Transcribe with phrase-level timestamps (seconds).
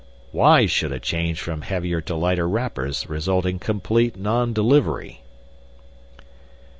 [0.31, 5.21] Why should a change from heavier to lighter wrappers result in complete non delivery?"